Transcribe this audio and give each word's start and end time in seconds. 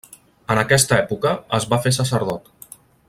En 0.53 0.61
aquesta 0.61 0.97
època 1.01 1.33
es 1.59 1.69
va 1.75 1.79
fer 1.85 1.93
sacerdot. 1.99 2.51